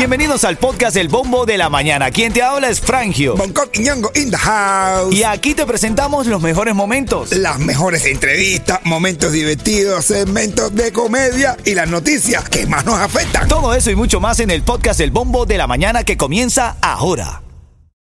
Bienvenidos 0.00 0.44
al 0.44 0.56
podcast 0.56 0.96
El 0.96 1.08
Bombo 1.08 1.44
de 1.44 1.58
la 1.58 1.68
Mañana. 1.68 2.10
Quien 2.10 2.32
te 2.32 2.42
habla 2.42 2.70
es 2.70 2.80
Frangio. 2.80 3.36
Bangkok 3.36 3.68
y 3.74 3.80
Ñongo 3.80 4.10
in 4.14 4.30
the 4.30 4.36
house. 4.38 5.14
Y 5.14 5.24
aquí 5.24 5.54
te 5.54 5.66
presentamos 5.66 6.26
los 6.26 6.40
mejores 6.40 6.74
momentos. 6.74 7.32
Las 7.32 7.58
mejores 7.58 8.06
entrevistas, 8.06 8.80
momentos 8.84 9.32
divertidos, 9.32 10.06
segmentos 10.06 10.74
de 10.74 10.90
comedia 10.90 11.56
y 11.66 11.74
las 11.74 11.88
noticias 11.90 12.48
que 12.48 12.66
más 12.66 12.86
nos 12.86 12.98
afectan. 12.98 13.46
Todo 13.46 13.74
eso 13.74 13.90
y 13.90 13.94
mucho 13.94 14.20
más 14.20 14.40
en 14.40 14.50
el 14.50 14.62
podcast 14.62 15.00
El 15.00 15.10
Bombo 15.10 15.44
de 15.44 15.58
la 15.58 15.66
Mañana 15.66 16.02
que 16.02 16.16
comienza 16.16 16.76
ahora. 16.80 17.42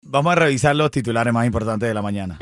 Vamos 0.01 0.31
a 0.31 0.35
revisar 0.35 0.77
los 0.77 0.91
titulares 0.91 1.33
más 1.33 1.45
importantes 1.45 1.89
de 1.89 1.93
la 1.93 2.01
mañana. 2.01 2.39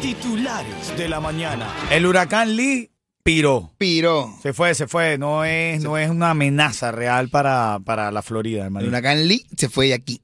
Titulares 0.00 0.96
de 0.96 1.08
la 1.08 1.18
mañana. 1.18 1.66
El 1.90 2.06
huracán 2.06 2.54
Lee 2.54 2.91
piró. 3.22 3.72
Piro. 3.78 4.34
Se 4.42 4.52
fue, 4.52 4.74
se 4.74 4.86
fue. 4.86 5.18
No 5.18 5.44
es, 5.44 5.82
no 5.82 5.96
es 5.98 6.10
una 6.10 6.30
amenaza 6.30 6.90
real 6.92 7.28
para, 7.28 7.78
para 7.84 8.10
la 8.10 8.22
Florida, 8.22 8.60
El 8.60 8.66
hermano. 8.66 8.88
huracán 8.88 9.26
Lee 9.28 9.44
se 9.56 9.68
fue 9.68 9.88
de 9.88 9.94
aquí. 9.94 10.20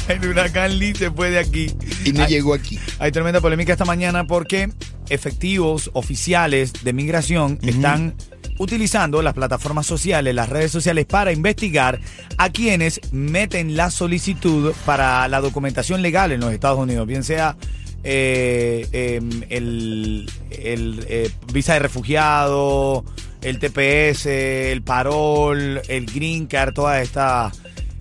El 0.08 0.28
huracán 0.28 0.78
Lee 0.78 0.94
se 0.94 1.10
fue 1.10 1.30
de 1.30 1.38
aquí. 1.38 1.72
Y 2.04 2.12
no 2.12 2.24
Hay- 2.24 2.30
llegó 2.30 2.54
aquí. 2.54 2.78
Hay 2.98 3.10
tremenda 3.12 3.40
polémica 3.40 3.72
esta 3.72 3.84
mañana 3.86 4.26
porque 4.26 4.70
efectivos 5.08 5.90
oficiales 5.94 6.72
de 6.84 6.92
migración 6.92 7.58
están 7.62 8.14
utilizando 8.58 9.20
las 9.22 9.34
plataformas 9.34 9.86
sociales, 9.86 10.34
las 10.34 10.48
redes 10.48 10.70
sociales 10.70 11.06
para 11.06 11.32
investigar 11.32 12.00
a 12.38 12.50
quienes 12.50 13.00
meten 13.12 13.76
la 13.76 13.90
solicitud 13.90 14.72
para 14.84 15.26
la 15.28 15.40
documentación 15.40 16.02
legal 16.02 16.30
en 16.32 16.40
los 16.40 16.52
Estados 16.52 16.78
Unidos, 16.78 17.06
bien 17.06 17.24
sea 17.24 17.56
eh, 18.04 18.86
em, 18.92 19.42
el, 19.48 20.30
el, 20.50 21.06
eh, 21.08 21.30
visa 21.52 21.72
de 21.74 21.78
refugiado, 21.80 23.04
el 23.42 23.58
TPS, 23.58 24.26
el 24.26 24.82
parol, 24.82 25.80
el 25.88 26.06
green 26.06 26.46
card, 26.46 26.74
toda 26.74 27.00
esta 27.00 27.50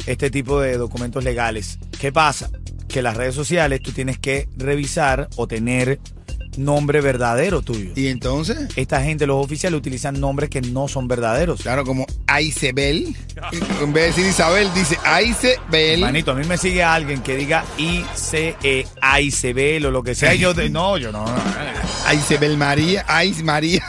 este 0.06 0.30
tipo 0.30 0.60
de 0.60 0.78
documentos 0.78 1.23
legales. 1.23 1.80
¿Qué 2.00 2.12
pasa? 2.12 2.50
Que 2.88 3.02
las 3.02 3.16
redes 3.16 3.36
sociales 3.36 3.82
tú 3.82 3.92
tienes 3.92 4.20
que 4.20 4.50
revisar 4.58 5.30
o 5.38 5.48
tener 5.48 6.00
nombre 6.58 7.02
verdadero 7.02 7.62
tuyo. 7.62 7.92
Y 7.96 8.08
entonces, 8.08 8.58
Esta 8.76 9.02
gente, 9.04 9.26
los 9.28 9.44
oficiales, 9.44 9.78
utilizan 9.78 10.20
nombres 10.20 10.50
que 10.50 10.62
no 10.62 10.88
son 10.88 11.08
verdaderos. 11.08 11.62
claro, 11.62 11.84
como 11.86 12.06
Aisebel. 12.28 13.16
En 13.82 13.94
vez 13.94 14.04
de 14.16 14.22
decir 14.22 14.26
Isabel, 14.28 14.70
dice 14.73 14.98
Aisebel. 15.04 16.00
Manito, 16.02 16.32
a 16.32 16.36
mí 16.36 16.45
me 16.48 16.58
sigue 16.58 16.84
alguien 16.84 17.22
que 17.22 17.36
diga 17.36 17.64
ICE, 17.78 18.86
AICBL 19.02 19.86
o 19.88 19.92
lo 19.92 20.04
que 20.04 20.16
sea. 20.16 20.34
y 20.34 20.40
yo, 20.40 20.54
de- 20.54 20.70
no, 20.70 20.98
yo 20.98 21.12
no. 21.12 21.26
Aisebel 22.08 22.58
María. 22.58 23.06
Ais 23.08 23.44
María. 23.44 23.84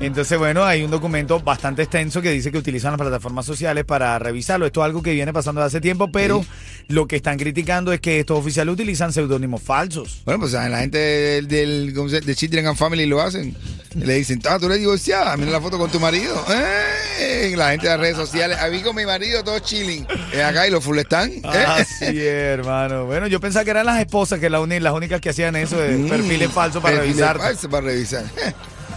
Entonces, 0.00 0.38
bueno, 0.38 0.64
hay 0.64 0.82
un 0.82 0.90
documento 0.90 1.40
bastante 1.40 1.82
extenso 1.82 2.20
que 2.22 2.30
dice 2.30 2.50
que 2.52 2.58
utilizan 2.58 2.92
las 2.92 3.00
plataformas 3.00 3.46
sociales 3.46 3.84
para 3.84 4.18
revisarlo. 4.18 4.66
Esto 4.66 4.80
es 4.80 4.86
algo 4.86 5.02
que 5.02 5.12
viene 5.12 5.32
pasando 5.32 5.60
desde 5.60 5.76
hace 5.78 5.80
tiempo, 5.80 6.10
pero 6.10 6.44
lo 6.88 7.06
que 7.06 7.16
están 7.16 7.38
criticando 7.38 7.92
es 7.92 8.00
que 8.00 8.20
estos 8.20 8.38
oficiales 8.38 8.72
utilizan 8.72 9.12
seudónimos 9.12 9.62
falsos. 9.62 10.22
Bueno, 10.24 10.40
pues 10.40 10.52
la 10.52 10.78
gente 10.78 10.98
del, 10.98 11.48
del, 11.48 11.92
¿cómo 11.94 12.08
se 12.08 12.16
llama? 12.16 12.26
de 12.26 12.34
Children 12.34 12.66
and 12.68 12.76
Family 12.76 13.06
lo 13.06 13.20
hacen. 13.20 13.56
Le 13.94 14.14
dicen, 14.14 14.40
ah, 14.48 14.58
tú 14.58 14.66
eres 14.66 14.78
divorciada, 14.78 15.36
mira 15.36 15.50
la 15.50 15.60
foto 15.60 15.78
con 15.78 15.90
tu 15.90 16.00
marido. 16.00 16.34
Eh, 16.48 17.52
La 17.56 17.70
gente 17.70 17.86
de 17.86 17.92
las 17.92 18.00
redes 18.00 18.16
sociales, 18.16 18.56
a 18.58 18.68
mí 18.68 18.80
con 18.80 18.96
mi 18.96 19.04
marido 19.04 19.44
todos 19.44 19.62
chilling. 19.62 20.06
Eh, 20.32 20.42
acá 20.42 20.66
y 20.66 20.70
los 20.70 20.82
full 20.82 20.98
están. 20.98 21.30
Eh. 21.30 21.42
Así 21.66 22.04
es, 22.06 22.16
hermano. 22.58 23.04
Bueno, 23.04 23.26
yo 23.26 23.38
pensaba 23.40 23.64
que 23.64 23.70
eran 23.70 23.84
las 23.86 24.00
esposas 24.00 24.38
que 24.40 24.48
la 24.48 24.62
las 24.62 24.92
únicas 24.94 25.20
que 25.20 25.28
hacían 25.30 25.54
eso 25.56 25.76
de 25.76 25.92
Mm, 25.98 26.08
perfiles 26.08 26.50
falsos 26.50 26.80
para 26.82 26.96
perfiles 26.96 27.16
revisar. 27.18 27.38
falsos 27.38 27.70
para 27.70 27.86
revisar. 27.86 28.24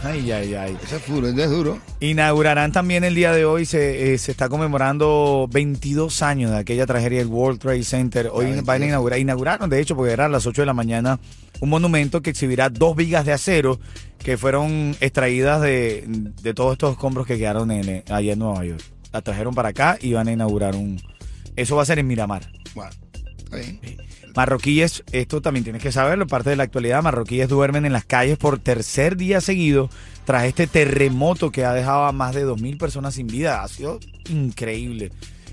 Ay, 0.05 0.31
ay, 0.31 0.53
ay. 0.53 0.77
Eso 0.83 0.97
es 0.97 1.07
duro, 1.07 1.27
eso 1.27 1.43
es 1.43 1.49
duro. 1.49 1.79
Inaugurarán 1.99 2.71
también 2.71 3.03
el 3.03 3.15
día 3.15 3.31
de 3.31 3.43
hoy, 3.43 3.65
se, 3.65 4.13
eh, 4.13 4.17
se 4.19 4.31
está 4.31 4.49
conmemorando 4.49 5.49
22 5.51 6.21
años 6.21 6.51
de 6.51 6.57
aquella 6.57 6.85
tragedia 6.85 7.17
del 7.17 7.27
World 7.27 7.59
Trade 7.59 7.83
Center. 7.83 8.29
Hoy 8.31 8.45
van 8.45 8.53
a 8.53 8.61
22. 8.61 8.87
inaugurar, 8.87 9.19
inauguraron 9.19 9.67
de 9.67 9.81
hecho, 9.81 9.95
porque 9.95 10.13
era 10.13 10.25
a 10.25 10.29
las 10.29 10.45
8 10.45 10.61
de 10.61 10.65
la 10.67 10.75
mañana, 10.75 11.19
un 11.59 11.69
monumento 11.69 12.21
que 12.21 12.29
exhibirá 12.29 12.69
dos 12.69 12.95
vigas 12.95 13.25
de 13.25 13.33
acero 13.33 13.79
que 14.19 14.37
fueron 14.37 14.95
extraídas 14.99 15.61
de, 15.61 16.03
de 16.07 16.53
todos 16.53 16.73
estos 16.73 16.91
escombros 16.91 17.25
que 17.25 17.39
quedaron 17.39 17.71
en, 17.71 17.89
eh, 17.89 18.03
allá 18.07 18.33
en 18.33 18.39
Nueva 18.39 18.63
York. 18.63 18.83
Las 19.11 19.23
trajeron 19.23 19.55
para 19.55 19.69
acá 19.69 19.97
y 19.99 20.13
van 20.13 20.27
a 20.27 20.31
inaugurar 20.31 20.75
un... 20.75 21.01
Eso 21.55 21.77
va 21.77 21.81
a 21.81 21.85
ser 21.85 21.97
en 21.97 22.05
Miramar. 22.05 22.47
Bueno, 22.75 22.91
está 23.37 23.57
bien. 23.57 23.79
Marroquíes, 24.35 25.03
esto 25.13 25.41
también 25.41 25.63
tienes 25.63 25.81
que 25.81 25.93
saberlo, 25.93 26.27
parte 26.27 26.49
de 26.49 26.57
la 26.57 26.63
actualidad, 26.63 27.01
marroquíes 27.01 27.47
duermen 27.47 27.85
en 27.85 27.93
las 27.93 28.03
calles 28.03 28.37
por 28.37 28.59
tercer 28.59 29.15
día 29.15 29.39
seguido 29.39 29.89
tras 30.25 30.43
este 30.43 30.67
terremoto 30.67 31.51
que 31.51 31.63
ha 31.63 31.73
dejado 31.73 32.03
a 32.03 32.11
más 32.11 32.35
de 32.35 32.45
2.000 32.45 32.77
personas 32.77 33.13
sin 33.13 33.27
vida. 33.27 33.63
Ha 33.63 33.67
sido 33.69 33.99
increíble. 34.29 35.11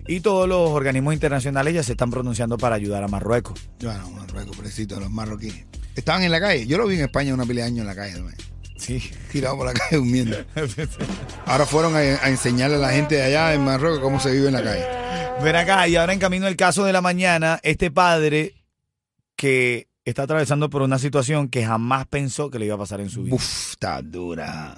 Y 0.08 0.20
todos 0.20 0.48
los 0.48 0.70
organismos 0.70 1.14
internacionales 1.14 1.74
ya 1.74 1.82
se 1.84 1.92
están 1.92 2.10
pronunciando 2.10 2.58
para 2.58 2.74
ayudar 2.74 3.04
a 3.04 3.08
Marruecos. 3.08 3.60
Bueno, 3.80 4.10
Marruecos, 4.10 4.56
pobrecito, 4.56 4.98
los 4.98 5.10
marroquíes. 5.10 5.64
Estaban 5.94 6.24
en 6.24 6.32
la 6.32 6.40
calle. 6.40 6.66
Yo 6.66 6.76
lo 6.76 6.88
vi 6.88 6.96
en 6.96 7.02
España 7.02 7.34
una 7.34 7.46
pelea 7.46 7.66
de 7.66 7.70
años 7.70 7.80
en 7.82 7.86
la 7.86 7.94
calle. 7.94 8.14
Sí. 8.76 9.00
Tirado 9.30 9.58
por 9.58 9.66
la 9.66 9.74
calle 9.74 9.98
durmiendo. 9.98 10.38
Ahora 11.46 11.66
fueron 11.66 11.94
a, 11.94 11.98
a 11.98 12.28
enseñarle 12.28 12.76
a 12.76 12.80
la 12.80 12.90
gente 12.90 13.14
de 13.14 13.22
allá 13.22 13.54
en 13.54 13.60
Marruecos 13.64 14.00
cómo 14.00 14.18
se 14.18 14.32
vive 14.32 14.48
en 14.48 14.54
la 14.54 14.64
calle. 14.64 14.84
Ven 15.40 15.54
acá, 15.54 15.86
y 15.86 15.96
ahora 15.96 16.12
en 16.12 16.18
camino 16.18 16.46
el 16.46 16.56
caso 16.56 16.84
de 16.84 16.92
la 16.92 17.00
mañana, 17.00 17.58
este 17.62 17.90
padre 17.90 18.61
que 19.42 19.88
está 20.04 20.22
atravesando 20.22 20.70
por 20.70 20.82
una 20.82 21.00
situación 21.00 21.48
que 21.48 21.66
jamás 21.66 22.06
pensó 22.06 22.48
que 22.48 22.60
le 22.60 22.66
iba 22.66 22.76
a 22.76 22.78
pasar 22.78 23.00
en 23.00 23.10
su 23.10 23.24
vida. 23.24 23.34
Uf, 23.34 23.70
está 23.72 24.00
dura. 24.00 24.76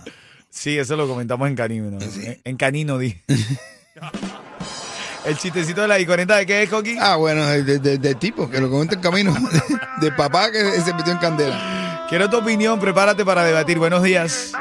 Sí, 0.48 0.78
eso 0.78 0.96
lo 0.96 1.06
comentamos 1.06 1.46
en 1.48 1.54
Canino. 1.54 1.90
¿no? 1.90 1.98
En- 2.00 2.40
En 2.42 2.56
Canino, 2.56 2.96
di. 2.96 3.14
El 5.26 5.36
chistecito 5.36 5.82
de 5.82 5.88
la 5.88 5.98
I-40 6.00 6.34
de 6.38 6.46
qué 6.46 6.62
es, 6.62 6.70
Coqui? 6.70 6.96
Ah, 6.98 7.16
bueno, 7.16 7.44
de, 7.46 7.78
de- 7.78 7.98
de 7.98 8.14
tipo, 8.14 8.48
que 8.48 8.58
lo 8.58 8.70
comenta 8.70 8.94
en 8.94 9.02
camino. 9.02 9.34
De, 10.00 10.12
papá 10.12 10.50
que 10.50 10.58
se 10.80 10.94
metió 10.94 11.12
en 11.12 11.18
candela. 11.18 12.06
Quiero 12.08 12.30
tu 12.30 12.38
opinión, 12.38 12.80
prepárate 12.80 13.22
para 13.24 13.44
debatir. 13.44 13.78
Buenos 13.78 14.02
días. 14.02 14.52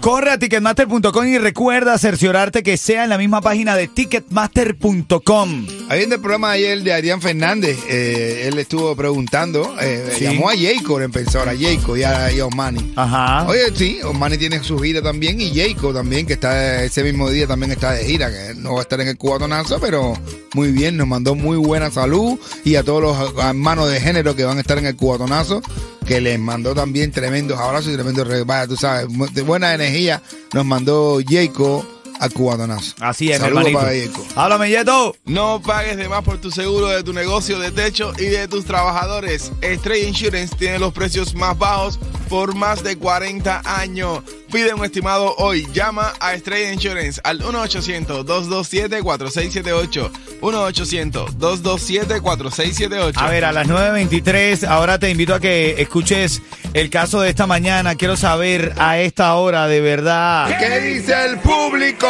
Corre 0.00 0.30
a 0.30 0.38
ticketmaster.com 0.38 1.26
y 1.26 1.38
recuerda 1.38 1.98
cerciorarte 1.98 2.62
que 2.62 2.76
sea 2.76 3.02
en 3.04 3.10
la 3.10 3.18
misma 3.18 3.40
página 3.40 3.74
de 3.74 3.88
ticketmaster.com. 3.88 5.66
Ahí 5.88 6.02
en 6.04 6.12
el 6.12 6.20
programa 6.20 6.52
de 6.52 6.58
ayer 6.58 6.82
de 6.82 6.92
Adrián 6.92 7.20
Fernández, 7.20 7.78
eh, 7.88 8.44
él 8.46 8.58
estuvo 8.58 8.94
preguntando, 8.94 9.74
eh, 9.80 10.12
Sí. 10.16 10.24
llamó 10.24 10.50
a 10.50 10.52
Jacob, 10.56 11.00
el 11.00 11.10
pensor, 11.10 11.48
a 11.48 11.54
Jacob 11.56 11.96
y 11.96 12.04
a, 12.04 12.30
y 12.30 12.38
a 12.40 12.46
Osmani. 12.46 12.92
Ajá. 12.94 13.46
Oye, 13.48 13.62
sí, 13.74 13.98
Osmani 14.04 14.38
tiene 14.38 14.62
su 14.62 14.78
gira 14.78 15.02
también 15.02 15.40
y 15.40 15.52
Jacob 15.54 15.94
también, 15.94 16.26
que 16.26 16.34
está 16.34 16.82
ese 16.84 17.02
mismo 17.02 17.28
día 17.30 17.46
también 17.46 17.72
está 17.72 17.92
de 17.92 18.04
gira, 18.04 18.30
que 18.30 18.54
no 18.56 18.74
va 18.74 18.80
a 18.80 18.82
estar 18.82 19.00
en 19.00 19.08
el 19.08 19.16
cubatonazo, 19.16 19.80
pero 19.80 20.12
muy 20.54 20.70
bien, 20.70 20.96
nos 20.96 21.08
mandó 21.08 21.34
muy 21.34 21.56
buena 21.56 21.90
salud 21.90 22.38
y 22.64 22.76
a 22.76 22.84
todos 22.84 23.02
los 23.02 23.44
hermanos 23.44 23.90
de 23.90 24.00
género 24.00 24.36
que 24.36 24.44
van 24.44 24.58
a 24.58 24.60
estar 24.60 24.78
en 24.78 24.86
el 24.86 24.94
cubatonazo, 24.96 25.62
que 26.06 26.20
les 26.20 26.38
mandó 26.38 26.74
también 26.74 27.10
tremendos 27.12 27.58
abrazos 27.58 27.92
y 27.92 27.94
tremendos 27.94 28.26
re- 28.26 28.44
vaya, 28.44 28.66
tú 28.66 28.76
sabes, 28.76 29.08
de 29.34 29.42
buena 29.42 29.74
energía 29.74 30.22
nos 30.52 30.64
mandó 30.64 31.18
Jacob 31.26 31.84
al 32.18 32.32
cubatonazo. 32.32 32.94
Así 33.00 33.30
es, 33.30 33.40
Saludos 33.40 33.66
hermanito. 33.66 34.22
para. 34.34 34.42
Háblame, 34.44 34.70
Yeto. 34.70 35.14
No 35.26 35.60
pagues 35.60 35.98
de 35.98 36.08
más 36.08 36.22
por 36.24 36.38
tu 36.40 36.50
seguro 36.50 36.88
de 36.88 37.02
tu 37.02 37.12
negocio 37.12 37.58
de 37.58 37.70
techo 37.72 38.12
y 38.18 38.24
de 38.24 38.48
tus 38.48 38.64
trabajadores. 38.64 39.52
Stray 39.62 40.04
Insurance 40.06 40.56
tiene 40.56 40.78
los 40.78 40.94
precios 40.94 41.34
más 41.34 41.58
bajos 41.58 41.98
por 42.28 42.54
más 42.54 42.82
de 42.82 42.96
40 42.96 43.62
años. 43.64 44.22
Pide 44.52 44.74
un 44.74 44.84
estimado 44.84 45.34
hoy. 45.38 45.66
Llama 45.72 46.12
a 46.20 46.36
Stray 46.36 46.72
Insurance 46.72 47.20
al 47.24 47.40
1-800-227-4678. 47.40 50.10
1-800-227-4678. 50.40 53.12
A 53.16 53.28
ver, 53.28 53.44
a 53.44 53.52
las 53.52 53.68
9.23, 53.68 54.66
ahora 54.68 54.98
te 54.98 55.10
invito 55.10 55.34
a 55.34 55.40
que 55.40 55.80
escuches 55.80 56.40
el 56.74 56.90
caso 56.90 57.20
de 57.20 57.30
esta 57.30 57.46
mañana. 57.46 57.94
Quiero 57.96 58.16
saber 58.16 58.74
a 58.78 58.98
esta 58.98 59.34
hora, 59.34 59.66
de 59.66 59.80
verdad. 59.80 60.56
¿Qué 60.58 60.80
dice 60.80 61.14
el 61.26 61.38
público? 61.38 62.06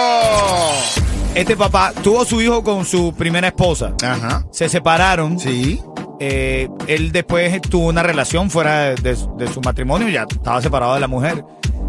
Este 1.34 1.56
papá 1.56 1.92
tuvo 2.02 2.24
su 2.24 2.40
hijo 2.40 2.64
con 2.64 2.86
su 2.86 3.14
primera 3.14 3.48
esposa. 3.48 3.92
Ajá. 4.02 4.46
Se 4.50 4.68
separaron. 4.68 5.38
Sí. 5.38 5.80
Eh, 6.20 6.68
él 6.86 7.12
después 7.12 7.60
tuvo 7.62 7.88
una 7.88 8.02
relación 8.02 8.50
fuera 8.50 8.94
de, 8.94 8.94
de- 8.96 9.16
de 9.36 9.52
su 9.52 9.60
matrimonio, 9.60 10.08
ya 10.08 10.26
estaba 10.28 10.60
separado 10.62 10.94
de 10.94 11.00
la 11.00 11.08
mujer. 11.08 11.44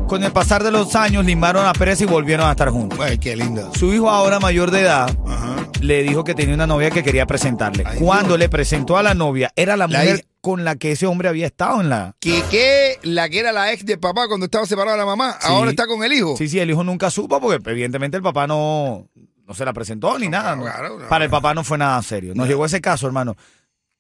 Con 0.07 0.24
el 0.24 0.31
pasar 0.31 0.63
de 0.63 0.71
los 0.71 0.95
años, 0.95 1.25
limaron 1.25 1.65
a 1.65 1.74
Pérez 1.74 2.00
y 2.01 2.06
volvieron 2.06 2.47
a 2.47 2.51
estar 2.51 2.69
juntos. 2.69 2.97
Ay, 3.01 3.18
qué 3.18 3.35
lindo. 3.35 3.71
Su 3.75 3.94
hijo, 3.94 4.09
ahora 4.09 4.39
mayor 4.39 4.71
de 4.71 4.81
edad, 4.81 5.09
Ajá. 5.27 5.56
le 5.81 6.01
dijo 6.03 6.24
que 6.24 6.33
tenía 6.33 6.56
una 6.56 6.65
novia 6.68 6.91
que 6.91 7.03
quería 7.03 7.25
presentarle. 7.25 7.83
Ay, 7.85 8.00
Cuando 8.00 8.29
Dios. 8.29 8.39
le 8.39 8.50
presentó 8.50 8.97
a 8.97 9.03
la 9.03 9.13
novia, 9.13 9.51
era 9.57 9.75
la 9.75 9.88
La 9.88 10.00
mujer 10.00 10.25
con 10.39 10.63
la 10.63 10.77
que 10.77 10.94
ese 10.94 11.07
hombre 11.07 11.27
había 11.27 11.45
estado 11.47 11.81
en 11.81 11.89
la. 11.89 12.15
Que, 12.21 12.41
que 12.50 13.00
la 13.03 13.27
que 13.27 13.39
era 13.39 13.51
la 13.51 13.74
ex 13.74 13.85
de 13.85 13.97
papá 13.97 14.27
cuando 14.29 14.45
estaba 14.45 14.65
separado 14.65 14.95
de 14.95 15.00
la 15.01 15.06
mamá, 15.06 15.31
ahora 15.41 15.71
está 15.71 15.88
con 15.88 16.01
el 16.03 16.13
hijo. 16.13 16.38
Sí, 16.38 16.47
sí, 16.47 16.57
el 16.59 16.69
hijo 16.69 16.85
nunca 16.85 17.09
supo 17.12 17.41
porque 17.41 17.69
evidentemente 17.69 18.15
el 18.15 18.24
papá 18.24 18.47
no, 18.47 19.09
no 19.45 19.53
se 19.53 19.65
la 19.65 19.74
presentó 19.74 20.18
ni 20.18 20.29
nada. 20.29 20.56
claro, 20.57 21.00
no. 21.00 21.07
Para 21.09 21.25
el 21.25 21.29
papá 21.31 21.53
no 21.53 21.65
fue 21.65 21.77
nada 21.77 22.01
serio. 22.01 22.33
Nos 22.33 22.47
llegó 22.47 22.65
ese 22.65 22.79
caso, 22.79 23.07
hermano. 23.07 23.35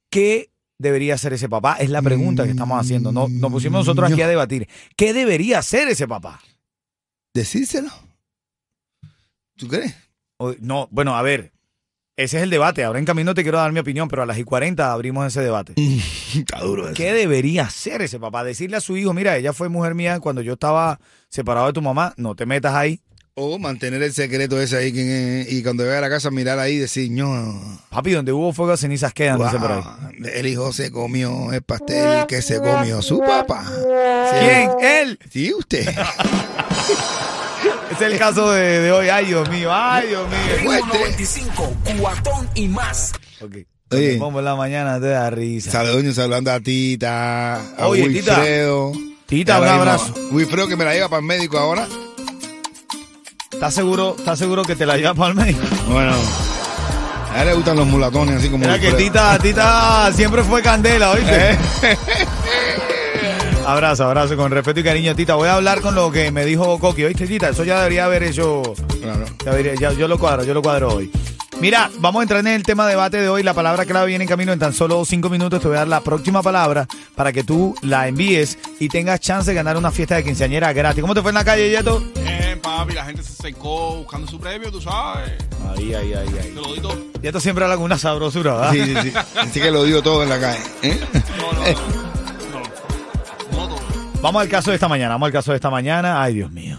¿Qué 0.09 0.51
debería 0.79 1.15
hacer 1.15 1.33
ese 1.33 1.49
papá? 1.49 1.77
Es 1.79 1.89
la 1.89 2.01
pregunta 2.01 2.43
que 2.43 2.51
estamos 2.51 2.79
haciendo. 2.79 3.11
No, 3.11 3.27
nos 3.27 3.51
pusimos 3.51 3.79
nosotros 3.85 4.11
aquí 4.11 4.21
a 4.21 4.27
debatir. 4.27 4.67
¿Qué 4.95 5.13
debería 5.13 5.59
hacer 5.59 5.87
ese 5.87 6.07
papá? 6.07 6.39
Decírselo. 7.33 7.89
¿Tú 9.57 9.67
crees? 9.67 9.95
O- 10.37 10.53
no, 10.59 10.87
bueno, 10.91 11.15
a 11.15 11.21
ver. 11.21 11.51
Ese 12.15 12.37
es 12.37 12.43
el 12.43 12.49
debate. 12.49 12.83
Ahora 12.83 12.97
en 12.97 13.05
camino 13.05 13.35
te 13.35 13.43
quiero 13.43 13.59
dar 13.59 13.71
mi 13.71 13.79
opinión, 13.79 14.07
pero 14.07 14.23
a 14.23 14.25
las 14.25 14.39
y 14.39 14.43
40 14.43 14.91
abrimos 14.91 15.27
ese 15.27 15.41
debate. 15.41 15.73
Está 16.35 16.59
duro 16.61 16.85
eso. 16.85 16.95
¿Qué 16.95 17.13
debería 17.13 17.63
hacer 17.63 18.01
ese 18.01 18.19
papá? 18.19 18.43
Decirle 18.43 18.77
a 18.77 18.81
su 18.81 18.97
hijo, 18.97 19.13
mira, 19.13 19.37
ella 19.37 19.53
fue 19.53 19.69
mujer 19.69 19.93
mía 19.93 20.19
cuando 20.19 20.41
yo 20.41 20.53
estaba 20.53 20.99
separado 21.29 21.67
de 21.67 21.73
tu 21.73 21.81
mamá, 21.83 22.13
no 22.17 22.33
te 22.35 22.47
metas 22.47 22.73
ahí. 22.73 23.01
O 23.39 23.59
mantener 23.59 24.01
el 24.01 24.13
secreto 24.13 24.59
ese 24.59 24.77
ahí 24.77 24.91
es, 24.95 25.53
y 25.53 25.61
cuando 25.61 25.83
llegue 25.83 25.95
a 25.95 26.01
la 26.01 26.09
casa 26.09 26.31
mirar 26.31 26.57
ahí 26.57 26.73
y 26.73 26.77
decir, 26.79 27.11
no. 27.11 27.79
Papi, 27.91 28.09
donde 28.13 28.31
hubo 28.31 28.51
fuego, 28.51 28.75
cenizas 28.75 29.13
quedan, 29.13 29.37
dice 29.37 29.59
por 29.59 29.71
ahí. 29.71 29.83
el 30.33 30.47
hijo 30.47 30.73
se 30.73 30.89
comió 30.89 31.53
el 31.53 31.61
pastel 31.61 32.25
que 32.25 32.41
se 32.41 32.57
comió 32.59 32.99
su 33.03 33.19
papá. 33.19 33.63
¿Quién? 34.39 34.71
Él. 34.81 35.19
Sí, 35.29 35.53
usted. 35.53 35.87
Es 37.91 38.01
el 38.01 38.17
caso 38.17 38.51
de, 38.51 38.79
de 38.81 38.91
hoy. 38.91 39.09
Ay, 39.09 39.25
Dios 39.25 39.49
mío, 39.49 39.69
ay, 39.71 40.07
Dios 40.09 40.27
mío. 40.27 40.63
Fuerte. 40.63 40.97
95, 40.97 41.73
cuatón 41.99 42.49
y 42.55 42.67
más. 42.67 43.13
Ok. 43.41 43.55
Oye. 43.91 44.17
Como 44.17 44.39
en 44.39 44.45
la 44.45 44.55
mañana 44.55 44.99
te 44.99 45.07
da 45.07 45.29
risa. 45.29 45.71
Saludos, 45.71 46.15
saludando 46.15 46.51
a 46.51 46.59
Tita, 46.59 47.55
a 47.55 47.87
Oye, 47.87 48.09
Tita. 48.09 48.33
Wilfredo. 48.33 48.91
Tita, 49.25 49.55
ahora 49.57 49.73
un 49.75 49.79
abrazo. 49.81 50.13
Wilfredo 50.31 50.67
que 50.67 50.75
me 50.75 50.85
la 50.85 50.93
lleva 50.93 51.07
para 51.09 51.19
el 51.19 51.25
médico 51.25 51.57
ahora. 51.57 51.87
¿Estás 53.57 53.73
seguro, 53.73 54.15
¿Estás 54.15 54.37
seguro 54.37 54.61
que 54.61 54.75
te 54.75 54.85
la 54.85 54.97
llevas 54.97 55.17
para 55.17 55.29
el 55.31 55.35
médico? 55.35 55.61
Bueno. 55.89 56.13
A 57.33 57.41
él 57.41 57.47
le 57.47 57.53
gustan 57.55 57.75
los 57.75 57.87
mulatones 57.87 58.35
así 58.37 58.49
como 58.49 58.59
Mira 58.65 58.79
que. 58.79 58.91
Tita, 58.91 59.39
Tita 59.39 60.11
siempre 60.13 60.43
fue 60.43 60.61
candela, 60.61 61.09
¿oíste? 61.09 61.51
Eh. 61.53 61.57
Abrazo, 63.65 64.05
abrazo, 64.05 64.37
con 64.37 64.51
respeto 64.51 64.79
y 64.79 64.83
cariño, 64.83 65.15
Tita. 65.15 65.33
Voy 65.33 65.49
a 65.49 65.55
hablar 65.55 65.81
con 65.81 65.95
lo 65.95 66.11
que 66.11 66.29
me 66.31 66.45
dijo 66.45 66.77
Coqui, 66.77 67.03
¿oíste, 67.05 67.25
Tita? 67.25 67.49
Eso 67.49 67.63
ya 67.63 67.77
debería 67.79 68.05
haber 68.05 68.21
hecho 68.23 68.61
Claro. 69.01 69.25
Ya 69.43 69.73
ya- 69.73 69.93
yo 69.93 70.07
lo 70.07 70.19
cuadro, 70.19 70.43
yo 70.43 70.53
lo 70.53 70.61
cuadro 70.61 70.93
hoy. 70.93 71.11
Mira, 71.59 71.89
vamos 71.97 72.19
a 72.19 72.23
entrar 72.23 72.39
en 72.41 72.47
el 72.47 72.61
tema 72.61 72.85
de 72.85 72.91
debate 72.91 73.17
de 73.19 73.27
hoy. 73.27 73.41
La 73.41 73.55
palabra 73.55 73.85
clave 73.85 74.05
viene 74.09 74.25
en 74.25 74.29
camino 74.29 74.53
en 74.53 74.59
tan 74.59 74.71
solo 74.73 75.03
cinco 75.03 75.29
minutos. 75.31 75.59
Te 75.59 75.67
voy 75.67 75.77
a 75.77 75.79
dar 75.79 75.87
la 75.87 76.01
próxima 76.01 76.43
palabra 76.43 76.85
para 77.15 77.33
que 77.33 77.43
tú 77.43 77.73
la 77.81 78.07
envíes 78.07 78.59
y 78.79 78.87
tengas 78.87 79.19
chance 79.19 79.49
de 79.49 79.55
ganar 79.55 79.75
una 79.77 79.89
fiesta 79.89 80.15
de 80.15 80.23
quinceañera 80.23 80.71
gratis. 80.73 81.01
¿Cómo 81.01 81.15
te 81.15 81.21
fue 81.23 81.31
en 81.31 81.35
la 81.35 81.43
calle, 81.43 81.71
Yeto? 81.71 82.03
Papi, 82.67 82.93
la 82.95 83.05
gente 83.05 83.23
se 83.23 83.31
secó 83.33 83.95
buscando 83.99 84.27
su 84.27 84.37
premio, 84.39 84.69
tú 84.69 84.81
sabes. 84.81 85.31
Ahí, 85.73 85.93
ahí, 85.93 86.13
ahí, 86.13 86.27
Te 86.27 86.39
ahí. 86.41 86.51
lo 86.53 86.73
di 86.73 86.81
todo. 86.81 86.97
Yeto 87.21 87.39
siempre 87.39 87.63
habla 87.63 87.77
con 87.77 87.85
una 87.85 87.97
sabrosura, 87.97 88.55
¿verdad? 88.55 88.71
Sí, 88.73 88.83
sí, 88.83 88.95
sí. 89.03 89.13
Así 89.39 89.61
que 89.61 89.71
lo 89.71 89.83
digo 89.85 90.01
todo 90.01 90.21
en 90.23 90.29
la 90.29 90.37
calle. 90.39 90.59
¿eh? 90.83 90.99
No, 91.37 91.53
no, 91.53 91.59
no. 91.61 92.61
No, 93.53 93.67
no 93.69 93.75
todo. 93.75 93.79
Vamos 94.21 94.41
al 94.41 94.49
caso 94.49 94.71
de 94.71 94.75
esta 94.75 94.89
mañana, 94.89 95.13
vamos 95.13 95.27
al 95.27 95.31
caso 95.33 95.51
de 95.51 95.55
esta 95.55 95.69
mañana. 95.69 96.21
Ay, 96.21 96.33
Dios 96.35 96.51
mío. 96.51 96.77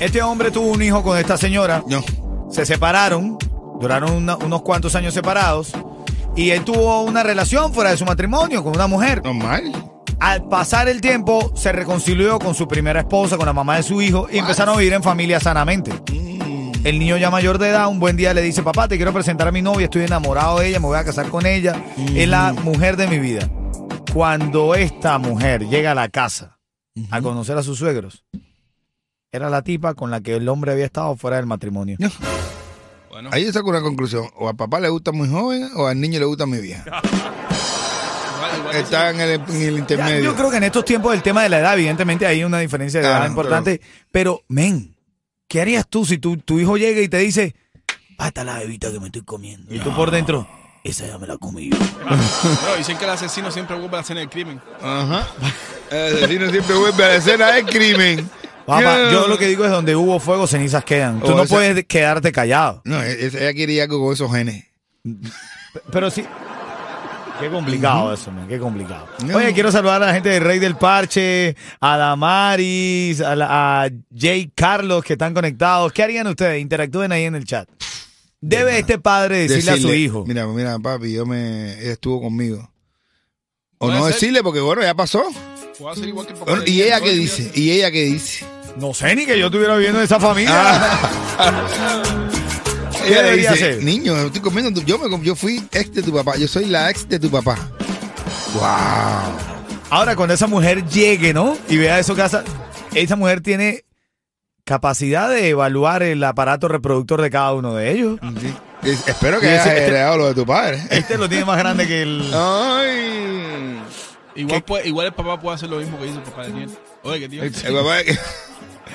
Este 0.00 0.20
hombre 0.22 0.50
tuvo 0.50 0.66
un 0.72 0.82
hijo 0.82 1.02
con 1.04 1.16
esta 1.18 1.36
señora. 1.36 1.82
No. 1.88 2.02
se 2.50 2.66
separaron, 2.66 3.38
duraron 3.80 4.10
una- 4.12 4.36
unos 4.36 4.62
cuantos 4.62 4.94
años 4.96 5.14
separados, 5.14 5.70
y 6.34 6.50
él 6.50 6.64
tuvo 6.64 7.02
una 7.02 7.22
relación 7.22 7.72
fuera 7.72 7.90
de 7.90 7.96
su 7.96 8.04
matrimonio 8.04 8.62
con 8.64 8.74
una 8.74 8.86
mujer. 8.88 9.22
Normal. 9.24 9.72
Al 10.18 10.48
pasar 10.48 10.88
el 10.88 11.00
tiempo, 11.00 11.52
se 11.54 11.72
reconcilió 11.72 12.38
con 12.38 12.54
su 12.54 12.66
primera 12.66 13.00
esposa, 13.00 13.36
con 13.36 13.46
la 13.46 13.52
mamá 13.52 13.76
de 13.76 13.82
su 13.82 14.00
hijo, 14.00 14.28
y 14.30 14.38
empezaron 14.38 14.74
a 14.74 14.78
vivir 14.78 14.94
en 14.94 15.02
familia 15.02 15.40
sanamente. 15.40 15.92
El 16.84 16.98
niño 16.98 17.16
ya 17.16 17.30
mayor 17.30 17.58
de 17.58 17.68
edad, 17.68 17.88
un 17.88 17.98
buen 17.98 18.16
día 18.16 18.32
le 18.32 18.42
dice, 18.42 18.62
papá, 18.62 18.88
te 18.88 18.96
quiero 18.96 19.12
presentar 19.12 19.48
a 19.48 19.52
mi 19.52 19.60
novia, 19.60 19.84
estoy 19.84 20.04
enamorado 20.04 20.60
de 20.60 20.68
ella, 20.68 20.80
me 20.80 20.86
voy 20.86 20.96
a 20.98 21.04
casar 21.04 21.28
con 21.28 21.44
ella, 21.44 21.74
es 22.14 22.28
la 22.28 22.52
mujer 22.52 22.96
de 22.96 23.08
mi 23.08 23.18
vida. 23.18 23.50
Cuando 24.14 24.74
esta 24.74 25.18
mujer 25.18 25.68
llega 25.68 25.90
a 25.90 25.94
la 25.94 26.08
casa 26.08 26.58
a 27.10 27.20
conocer 27.20 27.58
a 27.58 27.62
sus 27.62 27.78
suegros, 27.78 28.24
era 29.30 29.50
la 29.50 29.62
tipa 29.62 29.94
con 29.94 30.10
la 30.10 30.20
que 30.22 30.36
el 30.36 30.48
hombre 30.48 30.72
había 30.72 30.86
estado 30.86 31.14
fuera 31.16 31.36
del 31.36 31.46
matrimonio. 31.46 31.98
Bueno, 33.08 33.30
Ahí 33.32 33.46
yo 33.46 33.52
saco 33.52 33.70
una 33.70 33.80
conclusión. 33.80 34.26
O 34.36 34.46
al 34.46 34.56
papá 34.56 34.78
le 34.78 34.90
gusta 34.90 35.10
muy 35.10 35.26
joven 35.26 35.70
o 35.74 35.86
al 35.86 35.98
niño 35.98 36.18
le 36.18 36.26
gusta 36.26 36.44
muy 36.44 36.58
vieja. 36.60 36.84
Está 38.74 39.10
en 39.10 39.20
el, 39.20 39.30
en 39.32 39.42
el 39.62 39.72
Ya, 39.74 39.78
intermedio. 39.78 40.20
yo 40.24 40.34
creo 40.36 40.50
que 40.50 40.56
en 40.56 40.64
estos 40.64 40.84
tiempos 40.84 41.14
el 41.14 41.22
tema 41.22 41.42
de 41.42 41.48
la 41.48 41.58
edad, 41.58 41.74
evidentemente 41.74 42.26
hay 42.26 42.44
una 42.44 42.58
diferencia 42.60 43.00
de 43.00 43.06
edad 43.06 43.16
Claro, 43.18 43.30
importante, 43.30 43.80
pero, 44.12 44.42
men, 44.48 44.94
¿qué 45.48 45.60
harías 45.60 45.86
tú 45.88 46.04
si 46.04 46.18
tu, 46.18 46.36
tu 46.36 46.58
hijo 46.58 46.76
llega 46.76 47.00
y 47.00 47.08
te 47.08 47.18
dice, 47.18 47.54
hasta 48.18 48.44
la 48.44 48.58
bebita 48.58 48.90
que 48.92 48.98
me 49.00 49.06
estoy 49.06 49.22
comiendo? 49.22 49.74
Y 49.74 49.78
tú 49.78 49.94
por 49.94 50.10
dentro, 50.10 50.48
esa 50.84 51.06
ya 51.06 51.18
me 51.18 51.26
la 51.26 51.36
comí 51.38 51.70
yo. 51.70 51.76
No, 52.08 52.76
dicen 52.76 52.96
que 52.98 53.04
el 53.04 53.10
asesino 53.10 53.50
siempre 53.50 53.76
vuelve 53.78 53.96
a 53.96 54.00
hacer 54.00 54.16
el 54.18 54.28
crimen. 54.28 54.60
Ajá. 54.82 55.26
El 55.90 56.16
asesino 56.16 56.50
siempre 56.50 56.76
vuelve 56.76 57.04
a 57.04 57.08
la 57.08 57.14
escena 57.16 57.52
del 57.52 57.64
crimen. 57.66 58.28
Papá, 58.66 59.10
yo 59.12 59.28
lo 59.28 59.38
que 59.38 59.46
digo 59.46 59.64
es 59.64 59.70
donde 59.70 59.94
hubo 59.94 60.18
fuego, 60.18 60.46
cenizas 60.48 60.84
quedan. 60.84 61.20
Tú 61.20 61.26
O 61.32 61.36
no 61.36 61.44
esa- 61.44 61.54
puedes 61.54 61.84
quedarte 61.86 62.32
callado. 62.32 62.82
No, 62.84 63.00
ella 63.02 63.52
quiere 63.52 63.80
algo 63.82 64.00
con 64.04 64.12
esos 64.12 64.30
genes. 64.32 64.64
Pero 65.92 66.10
sí. 66.10 66.24
Qué 67.40 67.50
complicado 67.50 68.12
eso, 68.14 68.30
man, 68.30 68.48
qué 68.48 68.58
complicado. 68.58 69.06
No. 69.24 69.36
Oye, 69.36 69.52
quiero 69.52 69.70
saludar 69.70 70.02
a 70.02 70.06
la 70.06 70.14
gente 70.14 70.28
de 70.30 70.40
Rey 70.40 70.58
del 70.58 70.76
Parche, 70.76 71.54
a 71.80 71.96
Damaris, 71.96 73.20
a, 73.20 73.36
la- 73.36 73.82
a 73.84 73.90
Jay 74.16 74.50
Carlos 74.54 75.04
que 75.04 75.12
están 75.14 75.34
conectados. 75.34 75.92
¿Qué 75.92 76.02
harían 76.02 76.26
ustedes? 76.26 76.60
Interactúen 76.62 77.12
ahí 77.12 77.24
en 77.24 77.34
el 77.34 77.44
chat. 77.44 77.68
Debe 78.40 78.78
este 78.78 78.98
padre 78.98 79.48
decirle, 79.48 79.70
a 79.72 79.76
su 79.76 79.92
hijo. 79.92 80.24
Mira, 80.26 80.46
mira, 80.46 80.78
papi, 80.78 81.12
yo 81.12 81.26
me 81.26 81.72
ella 81.80 81.92
estuvo 81.92 82.20
conmigo. 82.20 82.70
O 83.78 83.90
no 83.90 84.04
ser. 84.04 84.14
decirle, 84.14 84.42
porque 84.42 84.60
bueno, 84.60 84.82
ya 84.82 84.94
pasó. 84.94 85.22
Puedo 85.78 85.90
hacer 85.92 86.08
igual 86.08 86.26
que 86.26 86.32
el 86.32 86.38
papá. 86.38 86.50
Bueno, 86.52 86.64
de 86.64 86.70
¿Y 86.70 86.82
ella 86.82 87.00
qué 87.00 87.12
dice? 87.12 87.50
¿Y 87.54 87.70
ella 87.72 87.90
qué 87.90 88.04
dice? 88.04 88.46
No 88.78 88.94
sé 88.94 89.14
ni 89.14 89.26
que 89.26 89.38
yo 89.38 89.46
estuviera 89.46 89.74
viviendo 89.76 89.98
en 89.98 90.04
esa 90.04 90.18
familia. 90.20 90.52
Ah. 91.38 92.22
¿Qué 93.06 93.12
Ella 93.12 93.22
le 93.22 93.28
debería 93.30 93.52
dice, 93.52 93.64
hacer? 93.70 93.82
niño, 93.84 94.16
estoy 94.18 94.40
comiendo, 94.40 94.72
tu- 94.80 94.86
yo, 94.86 94.98
me, 94.98 95.24
yo 95.24 95.34
fui 95.36 95.62
ex 95.72 95.92
de 95.92 96.02
tu 96.02 96.12
papá, 96.12 96.36
yo 96.36 96.48
soy 96.48 96.66
la 96.66 96.90
ex 96.90 97.08
de 97.08 97.18
tu 97.18 97.30
papá. 97.30 97.56
Wow. 98.54 98.62
Ahora, 99.90 100.16
cuando 100.16 100.34
esa 100.34 100.46
mujer 100.46 100.84
llegue, 100.88 101.32
¿no? 101.32 101.56
Y 101.68 101.76
vea 101.76 101.98
eso 101.98 102.14
que 102.14 102.22
hace, 102.22 102.38
esa 102.94 103.16
mujer 103.16 103.40
tiene 103.40 103.84
capacidad 104.64 105.28
de 105.30 105.48
evaluar 105.50 106.02
el 106.02 106.22
aparato 106.24 106.66
reproductor 106.68 107.22
de 107.22 107.30
cada 107.30 107.52
uno 107.54 107.74
de 107.74 107.92
ellos. 107.92 108.18
Es- 108.82 109.06
Espero 109.06 109.38
que 109.40 109.48
hayas 109.48 109.66
este- 109.66 109.86
heredado 109.86 110.16
lo 110.18 110.26
de 110.28 110.34
tu 110.34 110.44
padre. 110.46 110.82
Este 110.90 111.16
lo 111.16 111.28
tiene 111.28 111.44
más 111.44 111.58
grande 111.58 111.86
que 111.86 112.02
el... 112.02 112.30
Ay. 112.34 113.80
Igual, 114.34 114.62
puede- 114.64 114.88
igual 114.88 115.06
el 115.06 115.12
papá 115.14 115.40
puede 115.40 115.54
hacer 115.54 115.68
lo 115.70 115.78
mismo 115.78 115.98
que 115.98 116.06
hizo 116.06 116.16
el 116.18 116.22
papá 116.24 116.42
de 116.42 116.48
Daniel. 116.50 116.70
Oye, 117.02 117.20
qué 117.20 117.28
tío. 117.28 117.42
El 117.42 117.52
papá 117.52 117.98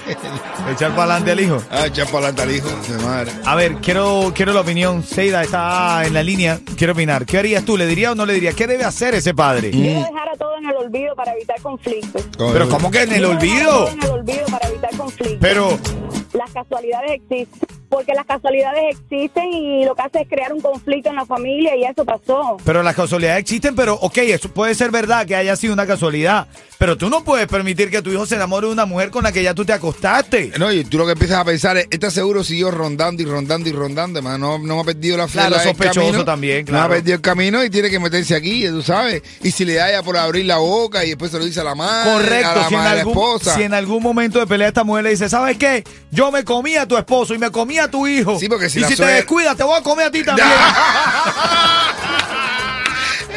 Echar 0.72 0.92
para 0.92 1.04
adelante 1.16 1.32
al 1.32 1.40
hijo. 1.40 1.62
Ah, 1.70 1.86
echar 1.88 2.06
para 2.08 2.28
adelante 2.28 2.42
al 2.42 2.52
hijo 2.56 2.70
de 2.70 3.04
madre. 3.04 3.32
A 3.46 3.56
ver, 3.56 3.76
quiero, 3.76 4.32
quiero 4.36 4.54
la 4.54 4.62
opinión. 4.62 5.04
Seida 5.04 5.44
está 5.44 6.06
en 6.06 6.14
la 6.14 6.24
línea. 6.24 6.60
Quiero 6.78 6.94
opinar. 6.94 7.26
¿Qué 7.26 7.38
harías 7.38 7.64
tú? 7.66 7.78
¿Le 7.78 7.86
dirías 7.86 8.12
o 8.12 8.16
no 8.16 8.26
le 8.26 8.34
dirías? 8.34 8.56
¿Qué 8.56 8.68
debe 8.68 8.84
hacer 8.84 9.14
ese 9.16 9.34
padre? 9.34 9.72
Debo 9.72 10.04
dejar 10.04 10.30
a 10.30 10.38
todo 10.38 10.58
en 10.58 10.66
el 10.70 10.76
olvido 10.76 11.16
para 11.16 11.34
evitar 11.34 11.60
conflictos. 11.62 12.24
Pero 12.38 12.70
¿cómo 12.70 12.92
que 12.92 13.04
en 13.04 13.14
el 13.14 13.26
olvido? 13.26 13.70
todo 13.86 13.90
en 13.90 14.04
el 14.04 14.10
olvido 14.10 14.46
para 14.52 14.68
evitar 14.70 14.96
conflictos. 14.98 15.38
Pero, 15.40 15.78
Las 16.34 16.52
casualidades 16.52 17.12
existen. 17.12 17.81
Porque 17.92 18.14
las 18.16 18.26
casualidades 18.26 18.82
existen 18.98 19.54
y 19.54 19.86
lo 19.86 19.94
que 19.94 20.02
hace 20.02 20.22
es 20.22 20.28
crear 20.30 20.52
un 20.54 20.62
conflicto 20.62 21.10
en 21.10 21.18
la 21.18 21.26
familia 21.26 21.76
y 21.76 21.84
eso 21.84 22.04
pasó. 22.06 22.58
pero 22.66 22.82
las 22.82 22.96
casualidades 22.96 23.42
existen, 23.42 23.76
pero 23.76 23.96
ok, 23.96 24.18
eso 24.20 24.50
puede 24.50 24.74
ser 24.76 24.90
verdad 24.92 25.26
que 25.28 25.36
haya 25.36 25.56
sido 25.58 25.74
una 25.74 25.86
casualidad. 25.86 26.48
Pero 26.80 26.98
tú 26.98 27.10
no 27.12 27.24
puedes 27.24 27.46
permitir 27.48 27.92
que 27.92 28.02
tu 28.02 28.10
hijo 28.10 28.26
se 28.26 28.34
enamore 28.36 28.66
de 28.66 28.74
una 28.74 28.86
mujer 28.88 29.12
con 29.12 29.24
la 29.24 29.32
que 29.32 29.44
ya 29.44 29.54
tú 29.54 29.64
te 29.66 29.74
acostaste. 29.74 30.52
No, 30.58 30.72
y 30.72 30.84
tú 30.84 30.98
lo 30.98 31.06
que 31.06 31.12
empiezas 31.12 31.38
a 31.38 31.46
pensar 31.46 31.78
es, 31.78 31.86
¿estás 31.92 32.12
seguro 32.14 32.44
siguió 32.44 32.72
rondando 32.72 33.22
y 33.22 33.26
rondando 33.26 33.70
y 33.70 33.72
rondando? 33.72 34.18
hermano? 34.18 34.58
No, 34.58 34.66
no 34.66 34.76
me 34.78 34.82
ha 34.82 34.84
perdido 34.86 35.18
la 35.18 35.28
Claro, 35.28 35.50
flera 35.50 35.64
del 35.64 35.70
sospechoso 35.76 36.02
camino. 36.08 36.26
también, 36.26 36.66
No 36.66 36.78
ha 36.78 36.80
claro. 36.88 36.94
perdido 36.96 37.16
el 37.18 37.22
camino 37.22 37.64
y 37.64 37.70
tiene 37.70 37.92
que 37.92 38.00
meterse 38.00 38.36
aquí, 38.36 38.66
tú 38.68 38.82
sabes. 38.82 39.22
Y 39.44 39.52
si 39.52 39.64
le 39.66 39.76
da 39.76 39.92
ya 39.92 40.02
por 40.02 40.18
abrir 40.18 40.46
la 40.46 40.58
boca 40.58 41.06
y 41.06 41.10
después 41.10 41.30
se 41.30 41.38
lo 41.38 41.46
dice 41.46 41.60
a 41.60 41.66
la 41.66 41.76
madre, 41.76 42.10
a 42.10 42.14
Correcto, 42.16 42.56
la, 42.56 42.68
si 42.68 42.74
en, 42.74 42.80
madre, 42.80 42.90
a 42.90 42.96
la 42.96 43.00
algún, 43.02 43.14
esposa. 43.14 43.56
si 43.56 43.62
en 43.64 43.74
algún 43.76 44.02
momento 44.02 44.40
de 44.40 44.48
pelea 44.48 44.68
esta 44.70 44.84
mujer 44.84 45.04
le 45.04 45.10
dice, 45.12 45.30
¿sabes 45.30 45.58
qué? 45.58 45.84
Yo 46.10 46.32
me 46.32 46.44
comí 46.44 46.76
a 46.78 46.88
tu 46.88 46.98
esposo 46.98 47.36
y 47.36 47.38
me 47.38 47.52
comí 47.52 47.78
a 47.82 47.92
tu 47.92 48.08
hijo. 48.08 48.40
Sí, 48.40 48.48
porque 48.50 48.70
si 48.70 48.80
y 48.80 48.82
la 48.82 48.88
si 48.88 48.96
te 48.96 49.06
descuidas, 49.06 49.56
te 49.58 49.64
voy 49.64 49.78
a 49.80 49.84
comer 49.84 50.08
a 50.08 50.12
ti 50.12 50.24
también. 50.26 50.48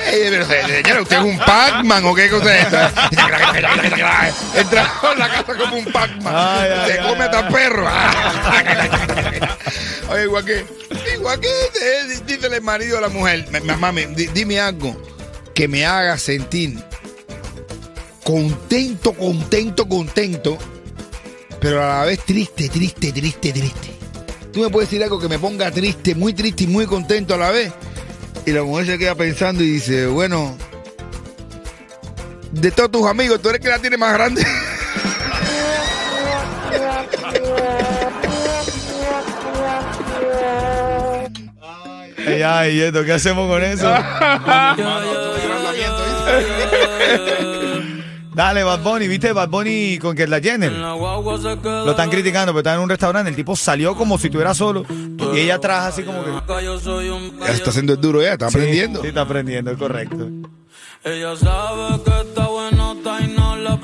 Ey, 0.06 0.26
pero 0.30 0.46
señora, 0.46 1.02
¿usted 1.02 1.16
es 1.16 1.22
un 1.24 1.38
Pac-Man 1.38 2.04
o 2.04 2.14
qué 2.14 2.28
cosa 2.28 2.56
es 2.58 2.64
esta? 2.66 2.92
Entra 4.54 4.92
en 5.12 5.18
la 5.18 5.28
casa 5.30 5.54
como 5.56 5.76
un 5.76 5.84
Pac-Man. 5.86 6.68
Se 6.86 6.98
come 6.98 7.24
hasta 7.24 7.48
perro. 7.48 7.88
Oye, 10.10 10.24
igual 10.24 10.44
que, 10.44 10.64
igual 11.14 11.40
que 11.40 11.48
eh, 11.48 12.20
dígale 12.26 12.56
el 12.56 12.62
marido 12.62 12.98
a 12.98 13.00
la 13.00 13.08
mujer, 13.08 13.46
"Ma- 13.50 13.60
ma- 13.60 13.76
mami, 13.76 14.04
di- 14.14 14.26
dime 14.28 14.60
algo 14.60 14.94
que 15.54 15.66
me 15.66 15.86
haga 15.86 16.18
sentir 16.18 16.78
contento, 18.22 19.14
contento, 19.14 19.88
contento, 19.88 20.58
pero 21.60 21.82
a 21.82 22.00
la 22.00 22.04
vez 22.04 22.20
triste, 22.24 22.68
triste, 22.68 23.12
triste, 23.12 23.52
triste. 23.52 23.93
Tú 24.54 24.60
me 24.60 24.70
puedes 24.70 24.88
decir 24.88 25.02
algo 25.02 25.18
que 25.18 25.28
me 25.28 25.36
ponga 25.36 25.68
triste, 25.72 26.14
muy 26.14 26.32
triste 26.32 26.62
y 26.62 26.66
muy 26.68 26.86
contento 26.86 27.34
a 27.34 27.38
la 27.38 27.50
vez. 27.50 27.72
Y 28.46 28.52
la 28.52 28.62
mujer 28.62 28.86
se 28.86 28.98
queda 28.98 29.16
pensando 29.16 29.64
y 29.64 29.66
dice, 29.68 30.06
bueno, 30.06 30.56
de 32.52 32.70
todos 32.70 32.92
tus 32.92 33.04
amigos, 33.04 33.42
tú 33.42 33.48
eres 33.48 33.60
que 33.60 33.68
la 33.68 33.80
tiene 33.80 33.96
más 33.96 34.12
grande. 34.12 34.46
Ay, 42.24 42.42
ay, 42.42 42.76
Yeto, 42.76 43.04
¿qué 43.04 43.12
hacemos 43.12 43.50
con 43.50 43.64
eso? 43.64 43.92
Dale, 48.34 48.64
Bad 48.64 48.82
Bunny, 48.82 49.06
¿viste 49.06 49.32
Bad 49.32 49.48
Bunny 49.48 49.98
con 49.98 50.16
que 50.16 50.26
la 50.26 50.40
Jenner? 50.40 50.72
Lo 50.72 51.90
están 51.90 52.10
criticando, 52.10 52.52
pero 52.52 52.60
está 52.60 52.74
en 52.74 52.80
un 52.80 52.88
restaurante. 52.88 53.30
El 53.30 53.36
tipo 53.36 53.54
salió 53.54 53.94
como 53.94 54.18
si 54.18 54.26
estuviera 54.26 54.54
solo. 54.54 54.84
Y 55.34 55.38
ella 55.38 55.54
atrás 55.56 55.86
así 55.86 56.02
como 56.02 56.24
que. 56.24 56.30
Ya 57.40 57.52
está 57.52 57.70
haciendo 57.70 57.92
el 57.92 58.00
duro 58.00 58.22
ya, 58.22 58.32
está 58.32 58.48
aprendiendo. 58.48 59.00
Sí, 59.02 59.08
está 59.08 59.20
aprendiendo, 59.22 59.70
es 59.70 59.78
correcto. 59.78 60.28
Ella 61.04 61.36
sabe 61.36 62.02
que 62.02 62.20
está 62.28 62.48
buena, 62.48 62.92
está 62.92 63.20
y 63.20 63.28
no 63.28 63.56
la. 63.56 63.74